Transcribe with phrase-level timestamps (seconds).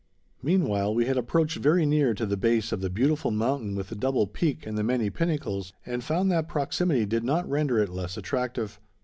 [0.41, 3.95] Meanwhile, we had approached very near to the base of the beautiful mountain with the
[3.95, 8.17] double peak and the many pinnacles, and found that proximity did not render it less
[8.17, 8.79] attractive.